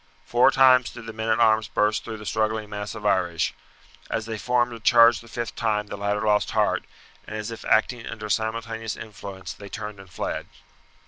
[0.25, 3.53] Four times did the men at arms burst through the struggling mass of Irish.
[4.09, 6.85] As they formed to charge the fifth time the latter lost heart,
[7.27, 10.47] and as if acting under a simultaneous influence they turned and fled.